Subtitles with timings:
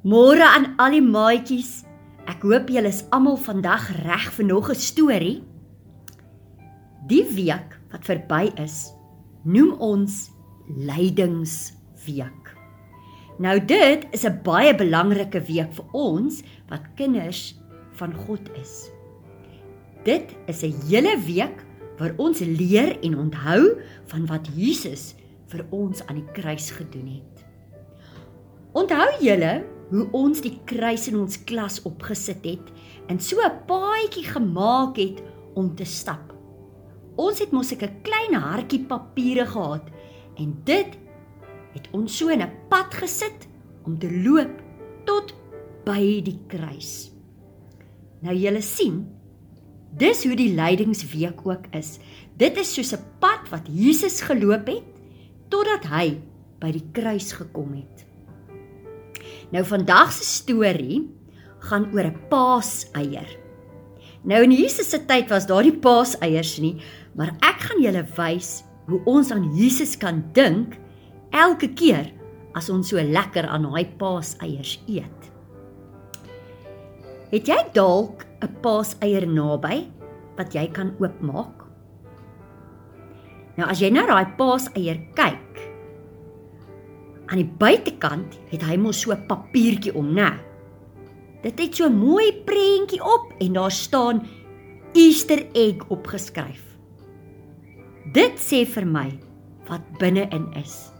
[0.00, 1.82] Môre aan al die maatjies.
[2.24, 5.44] Ek hoop julle is almal vandag reg vir nog 'n storie.
[7.06, 8.94] Die week wat verby is,
[9.44, 10.30] noem ons
[10.72, 12.56] Lydingsweek.
[13.38, 17.60] Nou dit is 'n baie belangrike week vir ons wat kinders
[17.92, 18.90] van God is.
[20.04, 21.66] Dit is 'n hele week
[21.98, 23.76] waar ons leer en onthou
[24.06, 25.14] van wat Jesus
[25.48, 27.44] vir ons aan die kruis gedoen het.
[28.72, 32.66] Onthou julle hoe ons die kruis in ons klas opgesit het
[33.10, 35.22] en so 'n paadjie gemaak het
[35.54, 36.34] om te stap.
[37.16, 39.86] Ons het mos 'n klein hartjie papiere gehad
[40.36, 40.98] en dit
[41.74, 43.48] het ons so in 'n pad gesit
[43.84, 44.62] om te loop
[45.04, 45.34] tot
[45.84, 47.10] by die kruis.
[48.20, 49.08] Nou julle sien,
[49.96, 51.98] dis hoe die lydingsweek ook is.
[52.36, 54.84] Dit is soos 'n pad wat Jesus geloop het
[55.48, 56.20] totdat hy
[56.60, 58.09] by die kruis gekom het.
[59.50, 61.02] Nou vandag se storie
[61.66, 63.28] gaan oor 'n paaseier.
[64.22, 66.76] Nou in Jesus se tyd was daar nie paaseiers nie,
[67.14, 70.78] maar ek gaan julle wys hoe ons aan Jesus kan dink
[71.30, 72.12] elke keer
[72.54, 75.30] as ons so lekker aan daai paaseiers eet.
[77.30, 79.86] Het jy dalk 'n paaseier naby
[80.36, 81.66] wat jy kan oopmaak?
[83.56, 85.49] Nou as jy na daai paaseier kyk,
[87.30, 90.34] aan die buitekant het hy mos so 'n papiertjie om, né?
[91.42, 94.26] Dit het so 'n mooi prentjie op en daar staan
[94.92, 96.62] Easter egg opgeskryf.
[98.12, 99.18] Dit sê vir my
[99.68, 100.90] wat binne-in is.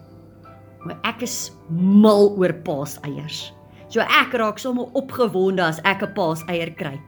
[0.84, 3.52] Maar ek is mal oor paaseiers.
[3.88, 7.00] So ek raak sommer opgewonde as ek 'n paaseier kry.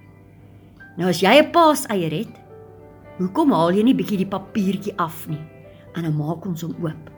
[0.98, 2.34] Nou as jy 'n paaseier het,
[3.18, 5.40] hoekom haal jy nie bietjie die papiertjie af nie?
[5.94, 7.10] En dan maak ons hom oop.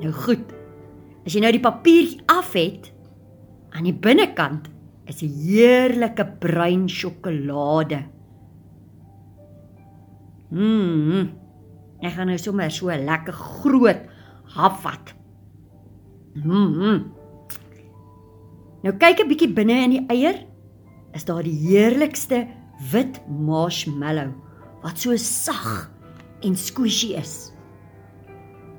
[0.00, 0.52] Nou goed.
[1.26, 2.92] As jy nou die papiertjie af het,
[3.74, 4.68] aan die binnekant
[5.06, 8.04] is 'n heerlike bruin sjokolade.
[10.50, 11.30] Mmm.
[12.00, 14.02] Ek gaan nou sommer so 'n lekker groot
[14.54, 15.14] hap vat.
[16.34, 17.12] Mmm.
[18.82, 20.46] Nou kyk 'n bietjie binne in die eier.
[21.14, 22.46] Is daar die heerlikste
[22.92, 24.32] wit marshmallow
[24.82, 25.90] wat so sag
[26.42, 27.55] en squishy is.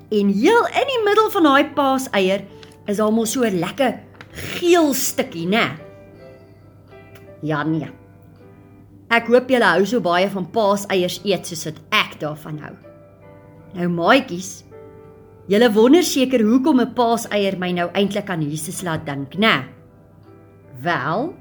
[0.08, 2.44] En heel in die middel van daai paaseier
[2.88, 4.00] is daar mos so 'n lekker
[4.32, 5.76] geel stukkie, né?
[7.42, 7.90] Ja nee.
[9.10, 12.74] Ek hoop julle hou so baie van paaseiers eet soos wat ek daarvan hou.
[13.74, 14.64] Nou maatjies,
[15.46, 19.64] julle wonder seker hoekom 'n paaseier my nou eintlik aan Jesus laat dink, né?
[20.82, 21.34] Wel,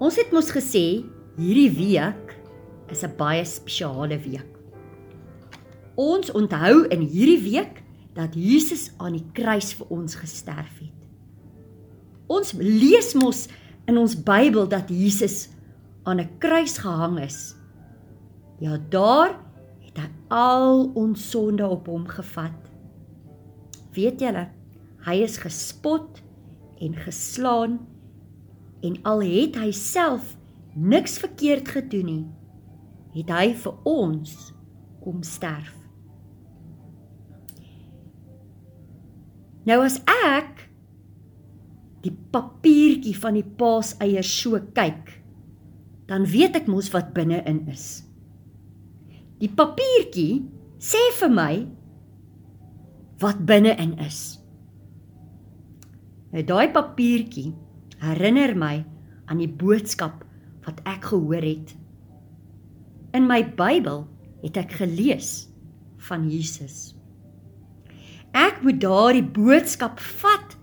[0.00, 1.04] ons het mos gesê
[1.38, 2.36] hierdie week
[2.90, 4.55] is 'n baie spesiale week.
[5.96, 7.82] Ons onthou in hierdie week
[8.16, 10.92] dat Jesus aan die kruis vir ons gesterf het.
[12.28, 13.46] Ons lees mos
[13.88, 15.48] in ons Bybel dat Jesus
[16.04, 17.56] aan 'n kruis gehang is.
[18.58, 19.40] Ja, daar
[19.80, 22.70] het hy al ons sonde op hom gevat.
[23.92, 24.48] Weet julle,
[25.06, 26.22] hy is gespot
[26.80, 27.78] en geslaan
[28.80, 30.36] en al het hy self
[30.74, 32.26] niks verkeerd gedoen nie,
[33.14, 34.52] het hy vir ons
[35.00, 35.85] kom sterf.
[39.66, 40.62] Nou as ek
[42.04, 45.10] die papiertjie van die paaseiers so kyk,
[46.06, 48.06] dan weet ek mos wat binne-in is.
[49.42, 50.44] Die papiertjie
[50.78, 51.52] sê vir my
[53.22, 54.38] wat binne-in is.
[56.30, 57.50] Nou daai papiertjie
[58.02, 58.76] herinner my
[59.26, 60.22] aan die boodskap
[60.66, 61.74] wat ek gehoor het.
[63.16, 64.04] In my Bybel
[64.42, 65.48] het ek gelees
[66.08, 66.95] van Jesus.
[68.36, 70.56] Ek moet daardie boodskap vat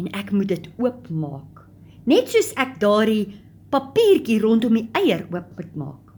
[0.00, 1.66] en ek moet dit oopmaak.
[2.08, 3.26] Net soos ek daardie
[3.70, 6.14] papiertjie rondom die eier oop moet maak.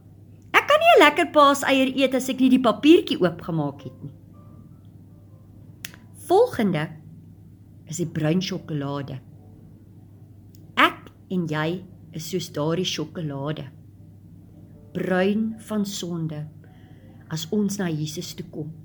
[0.55, 4.13] Ek kan nie 'n lekker paaseier eet as ek nie die papiertjie oopgemaak het nie.
[6.27, 6.87] Volgende
[7.85, 9.19] is die bruin sjokolade.
[10.77, 11.83] Ek en jy
[12.13, 13.65] is soos daardie sjokolade.
[14.93, 16.47] Bruin van sonde
[17.29, 18.82] as ons na Jesus toe kom.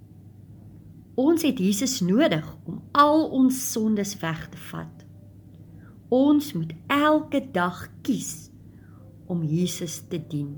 [1.18, 5.04] Ons het Jesus nodig om al ons sondes weg te vat.
[6.14, 8.52] Ons moet elke dag kies
[9.26, 10.52] om Jesus te dien.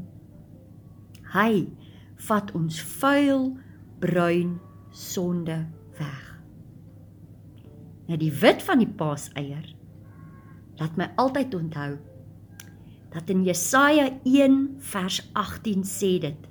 [1.33, 1.65] Hy
[2.29, 3.49] vat ons vuil,
[4.05, 4.59] bruin
[4.93, 5.57] sonde
[5.97, 6.27] weg.
[8.11, 9.65] Nou die wit van die paaseier
[10.81, 11.93] laat my altyd onthou
[13.15, 14.61] dat in Jesaja 1
[14.93, 16.49] vers 18 sê dit: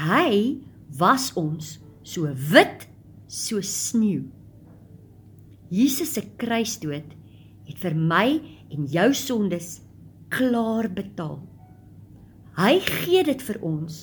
[0.00, 0.60] Hy
[0.98, 2.88] was ons so wit
[3.30, 4.26] so sneeu.
[5.70, 7.14] Jesus se kruisdood
[7.68, 8.26] het vir my
[8.74, 9.76] en jou sondes
[10.34, 11.38] klaar betaal.
[12.58, 14.00] Hy gee dit vir ons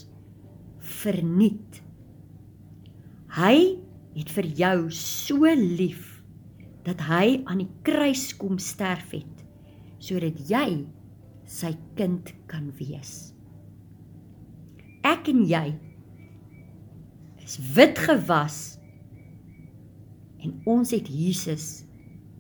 [1.04, 1.82] verniet.
[3.36, 3.58] Hy
[4.16, 6.16] het vir jou so lief
[6.88, 9.44] dat hy aan die kruis kom sterf het
[10.00, 10.86] sodat jy
[11.50, 13.34] sy kind kan wees.
[15.04, 15.76] Ek en jy
[17.44, 18.77] is wit gewas
[20.48, 21.84] en ons het Jesus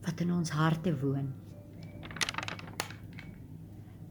[0.05, 1.27] wat in ons harte woon.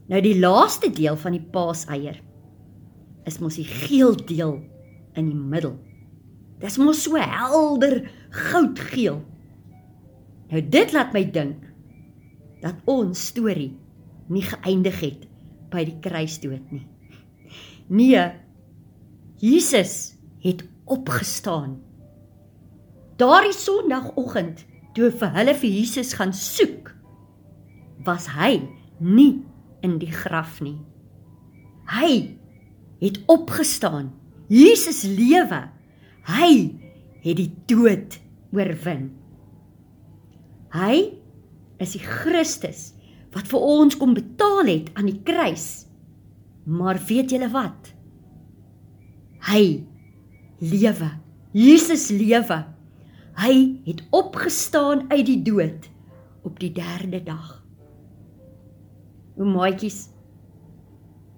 [0.07, 2.21] Nou die laaste deel van die paaseier
[3.27, 4.59] is mos die geel deel
[5.17, 5.75] in die middel.
[6.61, 9.19] Dis mos so helder goudgeel.
[10.51, 11.65] Nou dit laat my dink
[12.61, 13.73] dat ons storie
[14.31, 15.25] nie geëindig het
[15.73, 16.85] by die kruisdood nie.
[17.87, 18.23] Nee,
[19.39, 21.77] Jesus het opgestaan.
[23.17, 24.65] Daardie Sondagoggend
[24.97, 26.91] toe vir hulle vir Jesus gaan soek,
[28.05, 28.59] was hy
[29.01, 29.41] nie
[29.85, 30.77] in die graf nie.
[31.89, 32.37] Hy
[33.01, 34.11] het opgestaan.
[34.51, 35.67] Jesus lewe.
[36.27, 36.51] Hy
[37.23, 38.17] het die dood
[38.55, 39.09] oorwin.
[40.75, 40.95] Hy
[41.83, 42.91] is die Christus
[43.35, 45.85] wat vir ons kom betaal het aan die kruis.
[46.67, 47.91] Maar weet julle wat?
[49.47, 49.63] Hy
[50.59, 51.11] lewe.
[51.55, 52.63] Jesus lewe.
[53.37, 53.53] Hy
[53.85, 55.89] het opgestaan uit die dood
[56.47, 57.51] op die 3de dag.
[59.37, 60.07] O maatjies,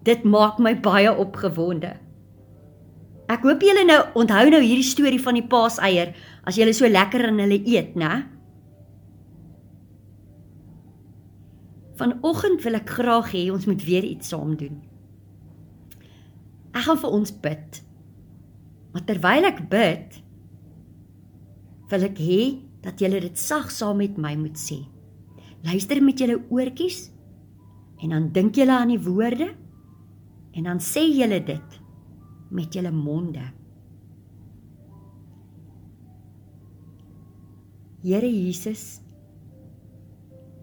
[0.08, 1.98] dit maak my baie opgewonde.
[3.30, 6.16] Ek hoop julle nou onthou nou hierdie storie van die paaseier
[6.48, 8.24] as julle so lekker in hulle eet, né?
[12.00, 14.80] Vanoggend wil ek graag hê ons moet weer iets saam doen.
[16.72, 17.84] Ek gaan vir ons bid.
[18.96, 20.22] Maar terwyl ek bid,
[21.90, 22.42] wil ek hê
[22.84, 24.80] dat julle dit sag saam met my moet sê.
[25.66, 27.10] Luister met julle oortjies
[28.00, 29.50] en dan dink julle aan die woorde
[30.56, 31.80] en dan sê julle dit
[32.56, 33.44] met julle monde.
[38.00, 39.02] Here Jesus,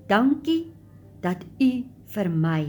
[0.08, 0.72] dankie
[1.20, 1.70] dat U
[2.14, 2.62] vir my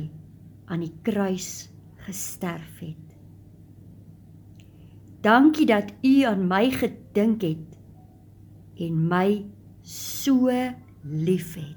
[0.67, 1.69] aan die kruis
[2.03, 3.15] gesterf het.
[5.23, 7.76] Dankie dat U aan my gedink het
[8.79, 9.45] en my
[9.81, 10.49] so
[11.03, 11.75] liefhet.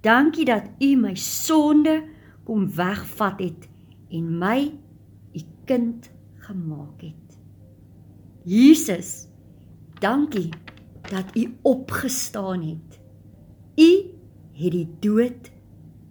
[0.00, 2.04] Dankie dat U my sonde
[2.46, 3.68] kom wegvat het
[4.14, 4.72] en my
[5.34, 6.10] U kind
[6.46, 7.38] gemaak het.
[8.46, 9.26] Jesus,
[9.98, 10.48] dankie
[11.10, 13.00] dat U opgestaan het.
[13.76, 13.90] U
[14.52, 15.50] het die dood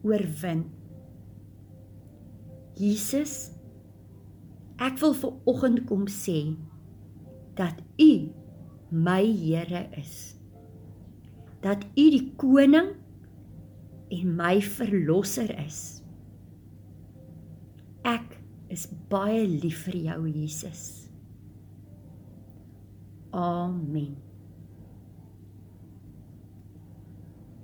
[0.04, 0.66] oorwin.
[2.76, 3.56] Jesus
[4.76, 6.40] Ek wil ver oggend kom sê
[7.56, 8.12] dat U
[8.92, 10.36] my Here is.
[11.62, 12.94] Dat U die koning
[14.14, 16.04] en my verlosser is.
[18.06, 18.38] Ek
[18.70, 20.86] is baie lief vir jou Jesus.
[23.36, 24.14] Amen.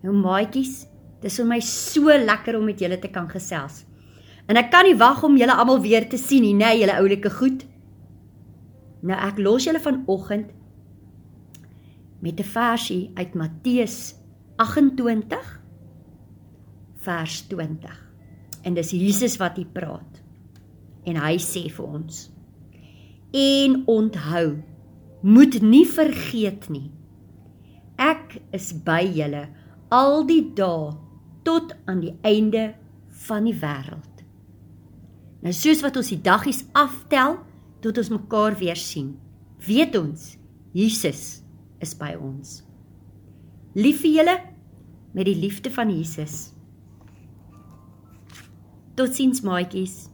[0.01, 0.87] Nou maatjies,
[1.21, 3.83] dis vir my so lekker om met julle te kan gesels.
[4.49, 7.29] En ek kan nie wag om julle almal weer te sien nie, nee, julle oulike
[7.37, 7.67] goed.
[9.01, 10.51] Nou ek los julle vanoggend
[12.21, 14.15] met 'n versie uit Matteus
[14.55, 15.61] 28
[16.95, 17.97] vers 20.
[18.61, 20.21] En dis Jesus wat hier praat.
[21.03, 22.31] En hy sê vir ons:
[23.33, 24.61] En onthou,
[25.21, 26.91] moet nie vergeet nie.
[27.95, 29.47] Ek is by julle
[29.89, 30.93] al die dae
[31.43, 32.73] tot aan die einde
[33.27, 34.23] van die wêreld.
[35.41, 37.39] Nou soos wat ons die daggies aftel
[37.81, 39.15] tot ons mekaar weer sien,
[39.65, 40.35] weet ons
[40.71, 41.41] Jesus
[41.83, 42.61] is by ons.
[43.75, 44.37] Lief vir julle
[45.15, 46.51] met die liefde van Jesus.
[48.99, 50.10] Totsiens maatjies.